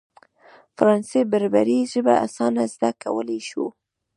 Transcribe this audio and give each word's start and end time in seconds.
فرانسې 0.77 1.21
بربري 1.31 1.79
ژبه 1.91 2.13
اسانه 2.25 2.63
زده 2.73 2.89
کولای 3.03 3.39
شو. 3.49 3.65